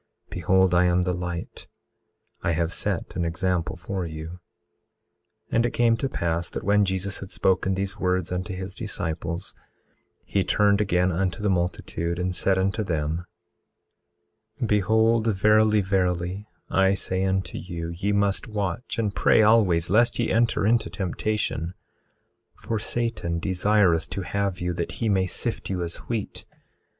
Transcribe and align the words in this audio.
Behold 0.31 0.73
I 0.73 0.85
am 0.85 1.03
the 1.03 1.13
light; 1.13 1.67
I 2.41 2.53
have 2.53 2.73
set 2.73 3.15
an 3.15 3.23
example 3.23 3.75
for 3.75 4.03
you. 4.03 4.39
18:17 5.49 5.49
And 5.51 5.65
it 5.67 5.73
came 5.75 5.95
to 5.97 6.09
pass 6.09 6.49
that 6.49 6.63
when 6.63 6.85
Jesus 6.85 7.19
had 7.19 7.29
spoken 7.29 7.75
these 7.75 7.99
words 7.99 8.31
unto 8.31 8.55
his 8.55 8.73
disciples, 8.73 9.53
he 10.25 10.43
turned 10.43 10.81
again 10.81 11.11
unto 11.11 11.39
the 11.43 11.51
multitude 11.51 12.17
and 12.17 12.35
said 12.35 12.57
unto 12.57 12.83
them: 12.83 13.27
18:18 14.59 14.67
Behold, 14.67 15.27
verily, 15.27 15.81
verily, 15.81 16.47
I 16.67 16.95
say 16.95 17.23
unto 17.23 17.59
you, 17.59 17.89
ye 17.91 18.11
must 18.11 18.47
watch 18.47 18.97
and 18.97 19.13
pray 19.13 19.43
always 19.43 19.91
lest 19.91 20.17
ye 20.17 20.31
enter 20.31 20.65
into 20.65 20.89
temptation; 20.89 21.75
for 22.55 22.79
Satan 22.79 23.37
desireth 23.37 24.09
to 24.09 24.21
have 24.23 24.59
you, 24.59 24.73
that 24.73 24.93
he 24.93 25.09
may 25.09 25.27
sift 25.27 25.69
you 25.69 25.83
as 25.83 25.97
wheat. 26.09 26.43